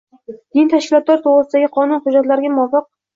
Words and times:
diniy 0.35 0.69
tashkilotlar 0.71 1.19
to’g`risidagi 1.25 1.69
qonun 1.75 2.01
hujjatlariga 2.07 2.51
muvofiq 2.55 2.89